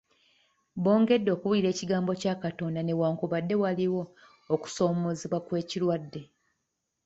[0.83, 4.03] Bongedde okubuulira ekigambo kya Katonda newankubadde waliwo
[4.53, 6.21] okusoomozebwa kw'ekirwadde.